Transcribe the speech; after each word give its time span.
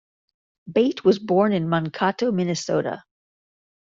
Bate 0.71 1.05
was 1.05 1.19
born 1.19 1.53
in 1.53 1.69
Mankato, 1.69 2.31
Minnesota. 2.31 3.03